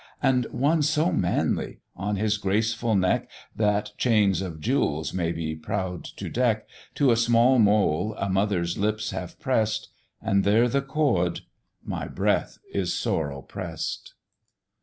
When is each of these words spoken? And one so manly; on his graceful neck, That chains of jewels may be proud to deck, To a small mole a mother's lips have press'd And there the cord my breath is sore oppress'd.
And 0.19 0.47
one 0.49 0.81
so 0.81 1.11
manly; 1.11 1.81
on 1.95 2.15
his 2.15 2.39
graceful 2.39 2.95
neck, 2.95 3.29
That 3.55 3.91
chains 3.99 4.41
of 4.41 4.59
jewels 4.59 5.13
may 5.13 5.31
be 5.31 5.55
proud 5.55 6.05
to 6.05 6.27
deck, 6.27 6.67
To 6.95 7.11
a 7.11 7.15
small 7.15 7.59
mole 7.59 8.15
a 8.17 8.27
mother's 8.27 8.79
lips 8.79 9.11
have 9.11 9.39
press'd 9.39 9.89
And 10.19 10.43
there 10.43 10.67
the 10.67 10.81
cord 10.81 11.41
my 11.85 12.07
breath 12.07 12.57
is 12.73 12.95
sore 12.95 13.29
oppress'd. 13.29 14.13